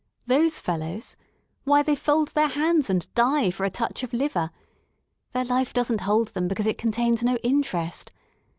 [0.25, 1.15] Those fellows!
[1.63, 4.49] Why, they fold their hands and die for a touch of liver.
[5.31, 8.09] Their life doesn't hold them because It contains no interest.